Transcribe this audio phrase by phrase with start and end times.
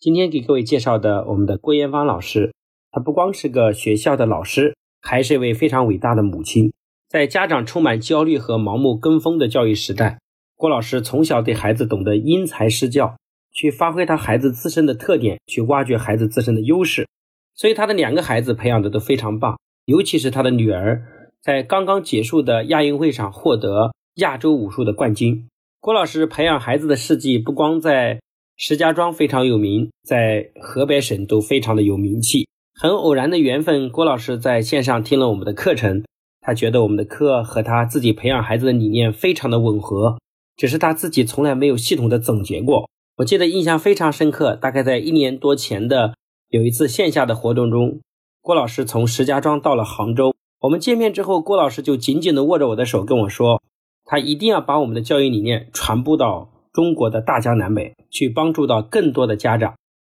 [0.00, 2.54] 今天给各位介绍的我们的郭艳芳老师，
[2.92, 6.72] 她不光是个学校的老师，还是一位非常伟大的母亲。
[7.08, 10.20] 在家长充满焦虑和盲目跟风的教育时代，
[10.54, 13.16] 郭老师从小对孩子懂得因材施教，
[13.52, 17.08] 去发挥他孩子自身的特点，去挖掘孩子自身的优势。
[17.56, 21.02] 所以他的两个孩子培养的都非常棒，尤其是他的女儿，
[21.42, 25.48] 在刚刚结束的亚运会上获得亚洲武术的冠军。
[25.80, 28.20] 郭老师培养孩子的事迹不光在
[28.60, 32.48] 石家庄非常有名，在河北省都非常的有名气。
[32.74, 36.02] 很偶然的缘分，郭老师在线上听了我们的课程。
[36.40, 40.18] 他觉得我们的课和他自己培养孩子的理念非常的吻合，
[40.56, 42.90] 只是他自己从来没有系统的总结过。
[43.18, 46.14] 我记得印象非常深刻，大概在一年多前的
[46.48, 48.00] 有一次线下的活动中，
[48.42, 50.34] 郭老师从石家庄到了杭州。
[50.62, 53.62] 我们见面之后，郭老师就紧紧的握着我的手跟我说，
[54.04, 59.74] 他一定要把我们的教育理念传播到中国的大江南北，去帮助到更多的家长。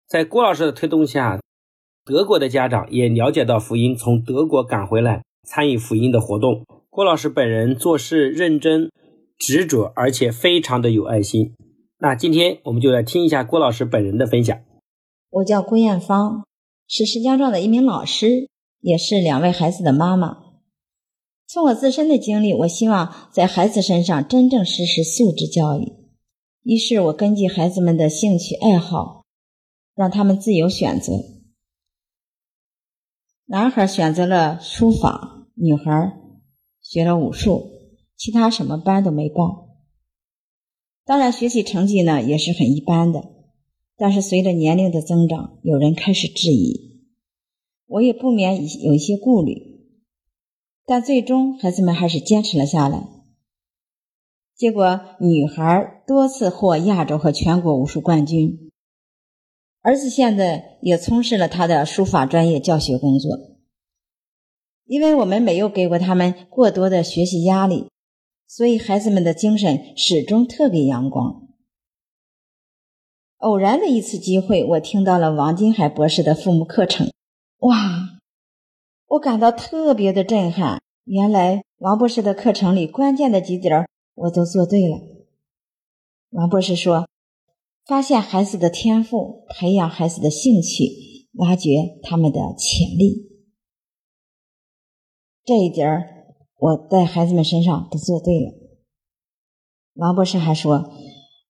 [0.09, 1.41] 在郭老师的推动下，
[2.05, 5.23] 德国的家长也了解到福音，从德国赶回来。
[5.45, 8.93] 参与福音的活动，郭老师本人做事认真、
[9.37, 11.55] 执着，而且非常的有爱心。
[11.99, 14.57] 那今天我们就来听一下郭老师本人的分享。
[15.31, 16.45] 我叫郭艳芳，
[16.87, 18.49] 是石家庄的一名老师，
[18.81, 20.39] 也是两位孩子的妈妈。
[21.49, 25.93] 从我自身的经历，我希望在孩子身上真正实施素质教育。
[26.63, 29.25] 于是我根据孩子们的兴趣爱好，
[29.97, 31.13] 让他们自由选择。
[33.47, 36.17] 男孩选择了书法，女孩
[36.81, 37.69] 学了武术，
[38.17, 39.71] 其他什么班都没报。
[41.05, 43.25] 当然，学习成绩呢也是很一般的。
[43.97, 47.03] 但是随着年龄的增长，有人开始质疑，
[47.87, 49.81] 我也不免有一些顾虑。
[50.87, 53.22] 但最终，孩子们还是坚持了下来。
[54.63, 58.71] 结果，女孩多次获亚洲和全国武术冠军。
[59.81, 63.37] 儿子现在也从事了他的书法专业教学工作，
[64.85, 67.91] 因为我们没有给过他们过多的学习压力，
[68.47, 71.49] 所以孩子们的精神始终特别阳光。
[73.39, 77.11] 偶然的一次机会，我听到了王金海博士的父母课程，
[77.59, 78.21] 哇，
[79.09, 80.81] 我感到特别的震撼。
[81.03, 84.97] 原来王博士的课程里关键的几点我都做对了。
[86.31, 87.09] 王博士说。
[87.85, 93.29] 发现孩子的天赋，培养孩子的兴趣，挖掘他们的潜力，
[95.45, 98.53] 这一点儿我在孩子们身上都做对了。
[99.95, 100.93] 王博士还说，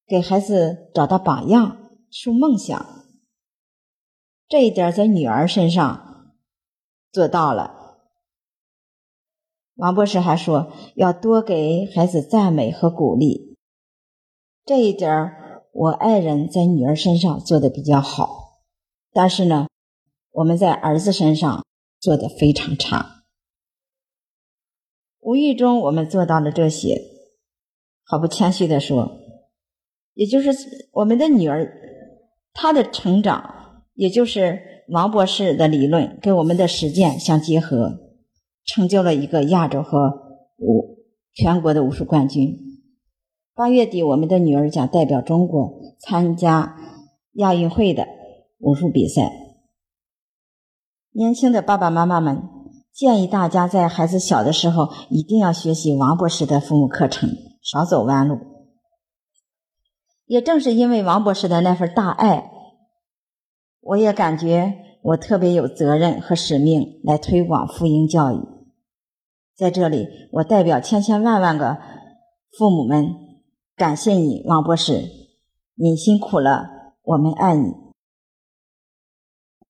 [0.07, 2.83] 给孩子找到榜样，树梦想，
[4.49, 6.33] 这一点在女儿身上
[7.13, 7.82] 做到了。
[9.75, 13.57] 王博士还说，要多给孩子赞美和鼓励，
[14.65, 15.33] 这一点。
[15.75, 18.61] 我爱人在女儿身上做的比较好，
[19.11, 19.69] 但是呢，
[20.31, 21.65] 我们在儿子身上
[21.99, 23.23] 做的非常差。
[25.21, 27.01] 无意中我们做到了这些，
[28.05, 29.19] 毫不谦虚的说，
[30.13, 30.51] 也就是
[30.93, 31.73] 我们的女儿，
[32.53, 38.02] 她的成长，也就是王博士的理论跟我们的实践相结合，
[38.65, 40.13] 成就了一个亚洲和
[40.59, 40.99] 武
[41.35, 42.59] 全国的武术冠军。
[43.55, 46.77] 八月底，我们的女儿将代表中国参加
[47.35, 48.07] 亚运会的
[48.59, 49.31] 武术比赛。
[51.11, 52.43] 年轻的爸爸妈妈们
[52.93, 57.29] 建议大家在孩子小的时候一定要学习王博士的父母课程，
[57.63, 58.39] 少走弯路。
[60.25, 62.51] 也正是因为王博士的那份大爱，
[63.81, 68.52] 我也感觉我特别有责任和使命来推广福音教育。
[69.55, 71.79] 在这里，我代表千千万万个
[72.59, 73.07] 父母们。
[73.77, 75.03] 感谢你，王博士，
[75.75, 77.82] 你辛苦了，我们爱你。